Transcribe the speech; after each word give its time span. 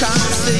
can't 0.00 0.32
see. 0.32 0.59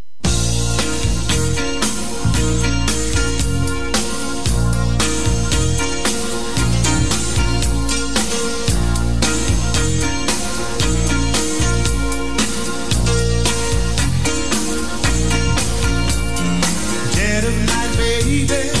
baby. 18.31 18.80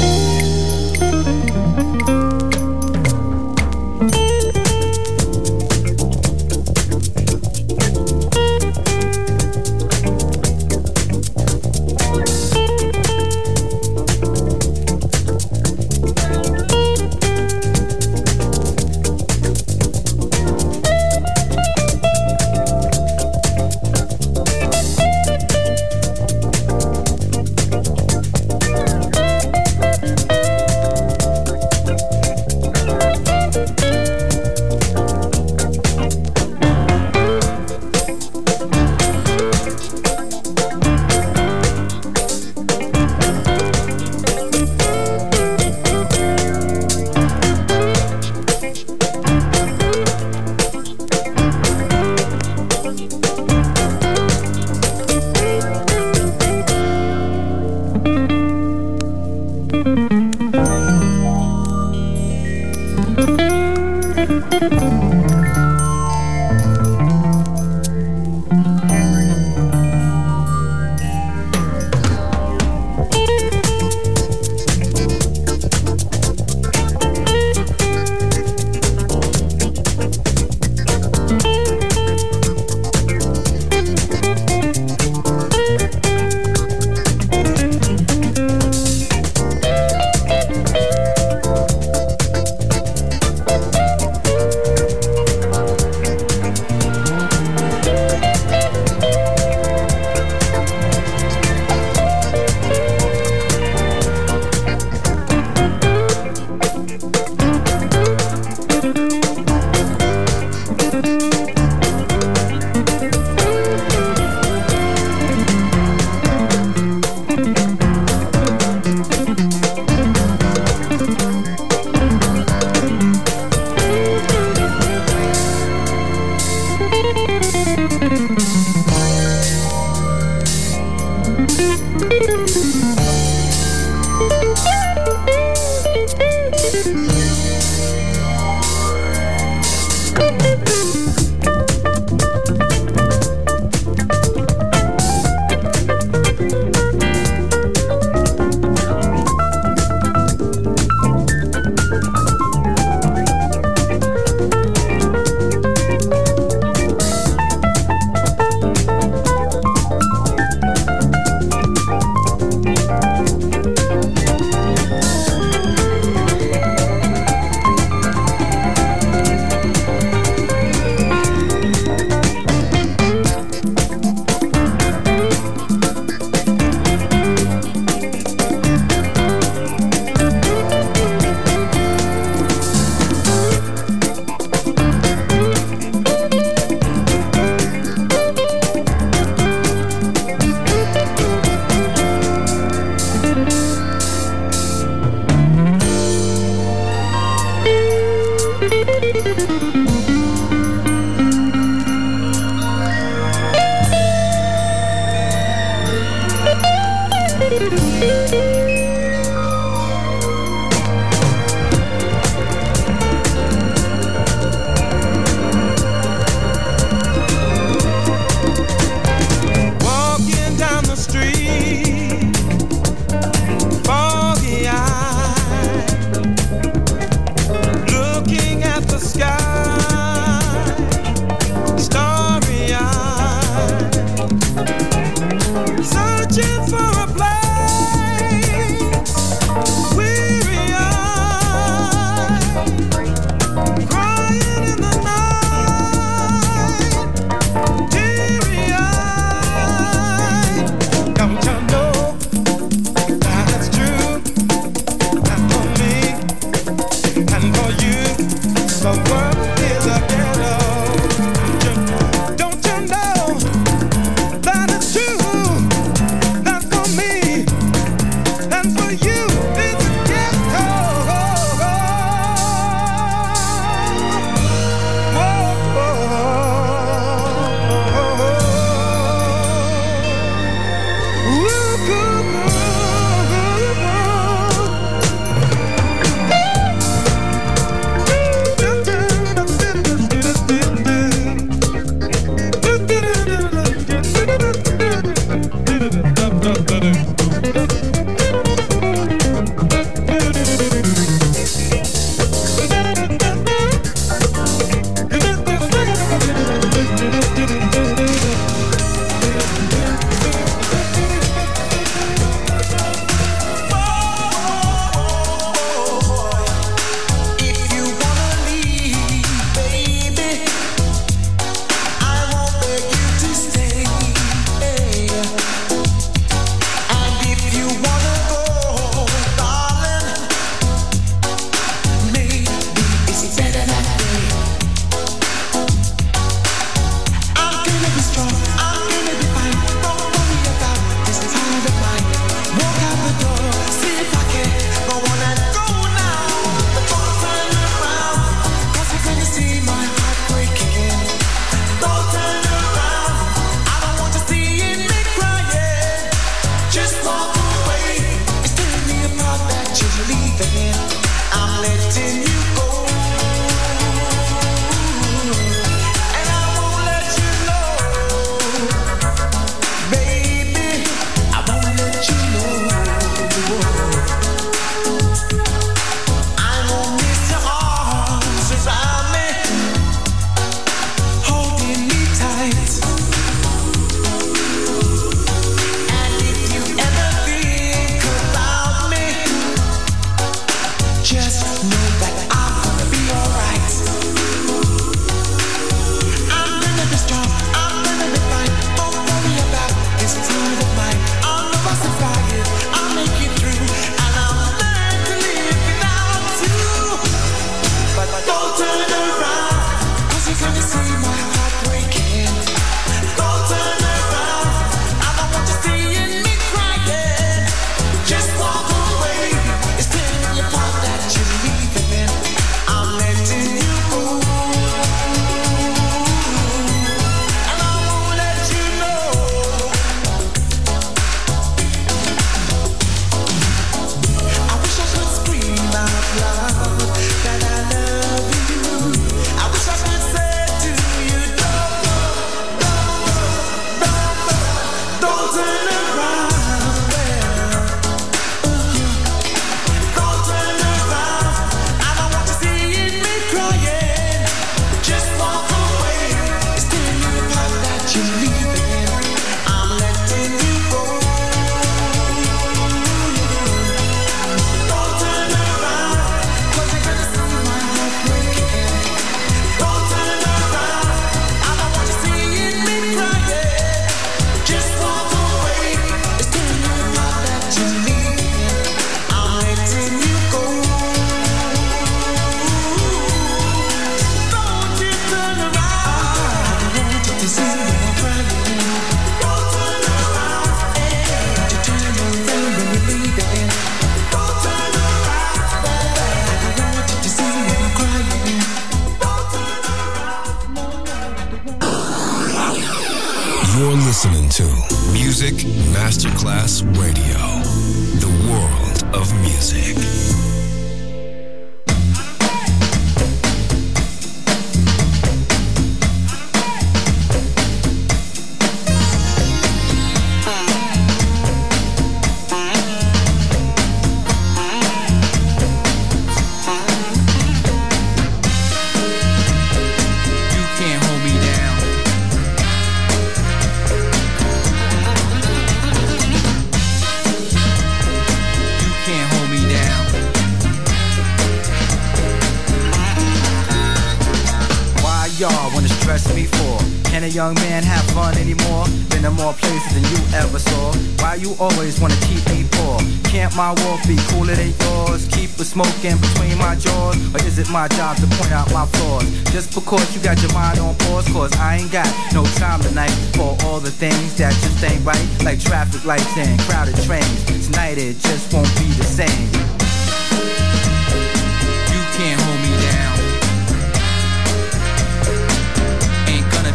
Young 547.11 547.35
man 547.35 547.61
have 547.63 547.83
fun 547.91 548.17
anymore? 548.17 548.65
Been 548.89 549.03
in 549.03 549.13
more 549.13 549.33
places 549.33 549.73
than 549.75 549.83
you 549.83 549.99
ever 550.15 550.39
saw. 550.39 550.71
Why 551.03 551.15
you 551.15 551.35
always 551.39 551.79
wanna 551.79 551.99
keep 552.07 552.23
me 552.31 552.47
poor? 552.51 552.79
Can't 553.03 553.35
my 553.35 553.51
walk 553.63 553.83
be 553.85 553.97
cooler 554.09 554.35
than 554.35 554.53
yours? 554.63 555.07
Keep 555.07 555.31
a 555.39 555.43
smoking 555.43 555.97
between 555.97 556.37
my 556.37 556.55
jaws? 556.55 556.95
Or 557.13 557.19
is 557.27 557.37
it 557.37 557.49
my 557.49 557.67
job 557.69 557.97
to 557.97 558.07
point 558.15 558.31
out 558.31 558.51
my 558.53 558.65
flaws? 558.65 559.03
Just 559.31 559.53
because 559.53 559.93
you 559.93 560.01
got 560.01 560.21
your 560.21 560.31
mind 560.33 560.59
on 560.59 560.75
pause, 560.87 561.07
cause 561.09 561.33
I 561.37 561.57
ain't 561.57 561.71
got 561.71 561.89
no 562.13 562.23
time 562.39 562.61
tonight 562.61 562.95
for 563.15 563.35
all 563.43 563.59
the 563.59 563.71
things 563.71 564.15
that 564.17 564.33
just 564.33 564.63
ain't 564.63 564.83
right. 564.85 565.07
Like 565.23 565.39
traffic 565.41 565.83
lights 565.83 566.17
and 566.17 566.39
crowded 566.41 566.75
trains. 566.83 567.47
Tonight 567.47 567.77
it 567.77 567.99
just 567.99 568.33
won't 568.33 568.51
be 568.55 568.71
the 568.79 568.85
same. 568.85 569.60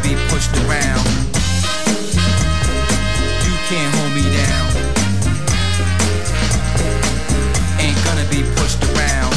Be 0.07 0.15
pushed 0.31 0.55
around. 0.63 1.03
You 3.43 3.55
can't 3.67 3.93
hold 3.99 4.13
me 4.15 4.23
down. 4.23 4.67
Ain't 7.83 7.99
gonna 8.07 8.27
be 8.31 8.47
pushed 8.55 8.83
around. 8.95 9.35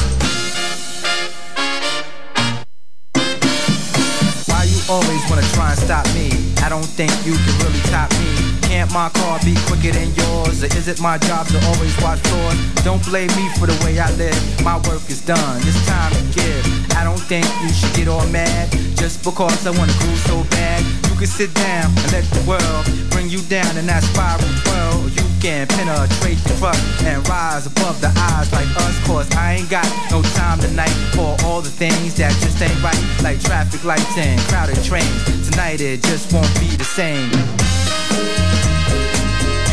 Why 4.45 4.63
you 4.70 4.80
always 4.88 5.22
wanna 5.30 5.47
try 5.57 5.72
and 5.72 5.80
stop 5.80 6.05
me? 6.13 6.30
I 6.61 6.70
don't 6.70 6.86
think 6.86 7.11
you 7.26 7.34
can 7.34 7.55
really 7.65 7.82
top 7.89 8.11
me. 8.22 8.30
Can't 8.61 8.91
my 8.93 9.09
car 9.09 9.39
be 9.43 9.55
quicker 9.65 9.91
than 9.97 10.13
yours? 10.13 10.61
Or 10.63 10.67
is 10.78 10.88
it 10.88 11.01
my 11.01 11.17
job 11.17 11.47
to 11.47 11.57
always 11.65 11.95
watch 12.03 12.20
floors? 12.30 12.59
Don't 12.84 13.03
blame 13.05 13.34
me 13.34 13.49
for 13.57 13.65
the 13.65 13.78
way 13.84 13.97
I 13.97 14.11
live. 14.17 14.38
My 14.63 14.78
work 14.88 15.01
is 15.09 15.22
done. 15.26 15.61
It's 15.65 15.84
time 15.88 16.13
to 16.13 16.22
give. 16.38 16.78
I 16.96 17.04
don't 17.04 17.22
think 17.22 17.46
you 17.62 17.70
should 17.70 17.94
get 17.96 18.08
all 18.08 18.26
mad 18.28 18.72
just 18.96 19.24
because 19.24 19.66
I 19.66 19.72
wanna 19.72 19.94
groove 20.00 20.20
so 20.28 20.44
bad. 20.52 20.84
You 21.10 21.16
can 21.18 21.28
sit 21.28 21.54
down 21.54 21.88
and 21.88 22.12
let 22.12 22.24
the 22.36 22.44
world 22.48 22.84
bring 23.10 23.30
you 23.30 23.42
down 23.50 23.78
in 23.78 23.86
that 23.88 24.04
spiral 24.04 24.44
twirl. 24.64 25.10
You 25.10 25.24
can 25.42 25.68
penetrate 25.68 26.38
the 26.44 26.56
crust 26.60 26.84
and 27.04 27.28
rise 27.28 27.66
above 27.66 28.00
the 28.02 28.12
eyes 28.32 28.52
like 28.52 28.70
us. 28.76 28.96
Cause 29.08 29.30
I 29.36 29.56
ain't 29.56 29.70
got 29.70 29.88
no 30.12 30.22
time 30.36 30.60
tonight 30.60 30.96
for 31.16 31.36
all 31.46 31.62
the 31.62 31.70
things 31.72 32.16
that 32.16 32.32
just 32.44 32.62
ain't 32.62 32.84
right. 32.84 33.00
Like 33.24 33.40
traffic 33.42 33.84
lights 33.84 34.18
and 34.18 34.40
crowded 34.48 34.82
trains. 34.84 35.50
Tonight 35.50 35.82
it 35.82 36.04
just 36.04 36.32
won't 36.34 36.54
be 36.60 36.76
the 36.76 36.84
same. 36.84 37.32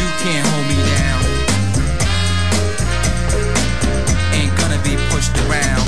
You 0.01 0.09
can't 0.23 0.47
hold 0.47 0.67
me 0.71 0.79
down. 0.97 1.21
Ain't 4.39 4.55
gonna 4.59 4.81
be 4.83 4.97
pushed 5.11 5.37
around. 5.47 5.86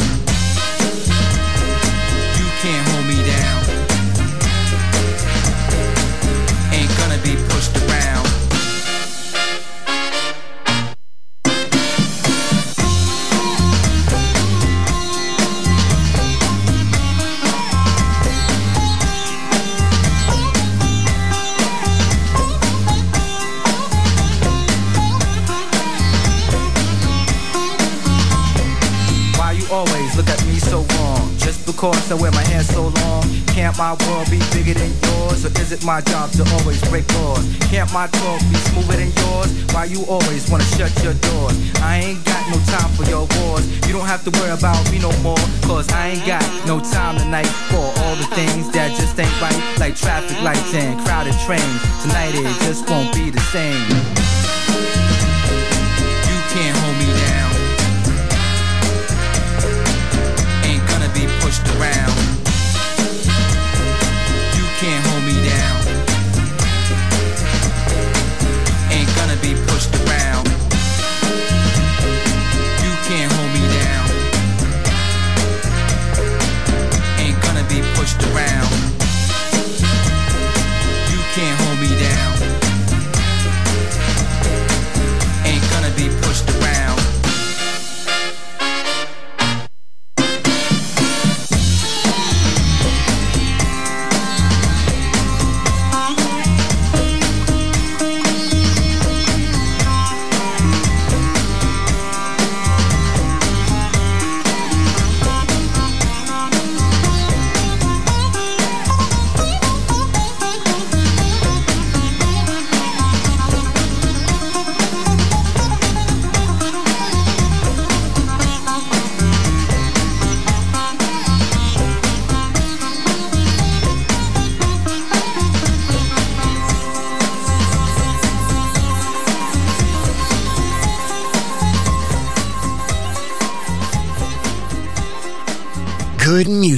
I 32.11 32.15
wear 32.15 32.33
my 32.33 32.45
hair 32.49 32.63
so 32.63 32.89
long? 32.89 33.23
Can't 33.53 33.77
my 33.77 33.93
world 34.09 34.31
be 34.31 34.41
bigger 34.57 34.73
than 34.73 34.89
yours? 35.05 35.45
Or 35.45 35.53
is 35.61 35.73
it 35.73 35.85
my 35.85 36.01
job 36.01 36.31
to 36.41 36.45
always 36.57 36.81
break 36.89 37.05
laws? 37.21 37.45
Can't 37.69 37.93
my 37.93 38.07
talk 38.07 38.41
be 38.49 38.57
smoother 38.73 38.97
than 38.97 39.13
yours? 39.13 39.53
Why 39.75 39.85
you 39.85 40.01
always 40.09 40.49
wanna 40.49 40.65
shut 40.73 40.89
your 41.05 41.13
doors? 41.13 41.53
I 41.85 42.01
ain't 42.01 42.25
got 42.25 42.49
no 42.49 42.57
time 42.73 42.89
for 42.97 43.05
your 43.05 43.29
wars. 43.37 43.69
You 43.87 43.93
don't 43.93 44.07
have 44.09 44.25
to 44.25 44.31
worry 44.41 44.57
about 44.57 44.81
me 44.91 45.01
no 45.01 45.13
more. 45.21 45.43
Cause 45.69 45.93
I 45.93 46.17
ain't 46.17 46.25
got 46.25 46.41
no 46.65 46.81
time 46.81 47.19
tonight 47.19 47.53
for 47.69 47.85
all 48.01 48.17
the 48.17 48.29
things 48.33 48.71
that 48.73 48.97
just 48.97 49.19
ain't 49.21 49.41
right. 49.43 49.61
Like 49.79 49.95
traffic 49.95 50.41
lights 50.41 50.73
and 50.73 50.99
crowded 51.05 51.37
trains. 51.45 51.77
Tonight 52.01 52.33
it 52.41 52.49
just 52.65 52.89
won't 52.89 53.13
be 53.13 53.29
the 53.29 53.45
same. 53.53 53.85
You 56.25 56.39
can't 56.57 56.73
hold 56.73 56.97
me 56.97 57.11
down. 57.21 57.53
ain't 60.65 60.85
gonna 60.89 61.13
be 61.13 61.27
pushed 61.45 61.69
around. 61.77 61.98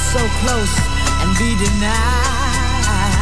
So 0.00 0.18
close 0.40 0.74
and 1.20 1.36
be 1.38 1.54
denied. 1.56 3.21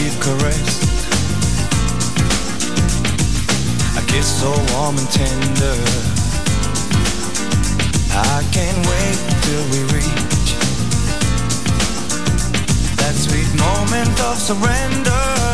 teeth 0.00 0.20
caressed 0.20 0.82
A 3.98 4.02
kiss 4.10 4.40
so 4.40 4.50
warm 4.72 4.96
and 4.96 5.10
tender. 5.10 5.76
I 8.12 8.42
can't 8.50 8.80
wait 8.90 9.18
till 9.44 9.64
we 9.72 9.80
reach 9.94 10.48
That 13.00 13.14
sweet 13.14 13.50
moment 13.60 14.16
of 14.28 14.38
surrender. 14.38 15.49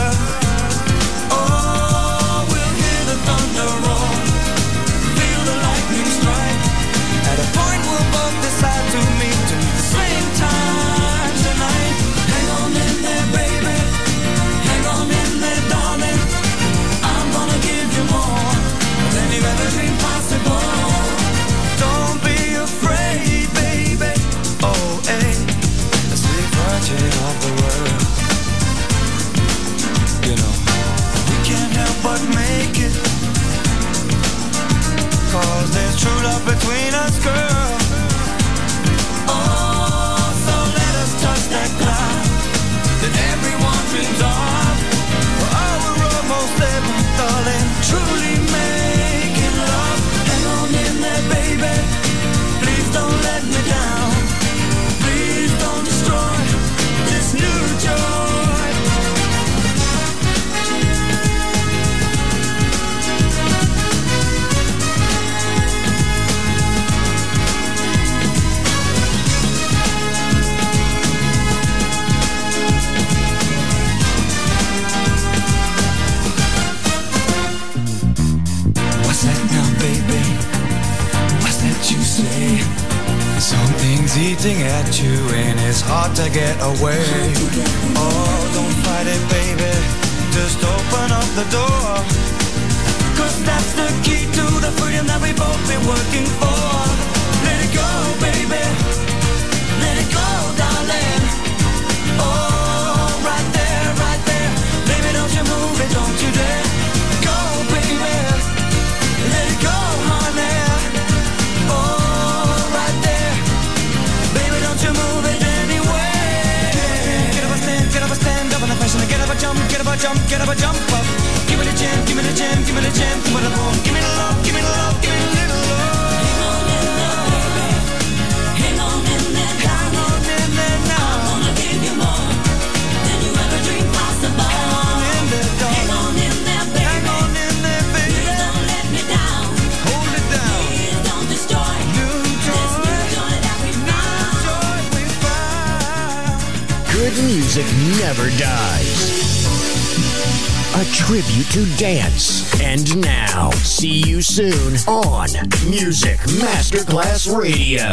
Radio. 157.47 157.86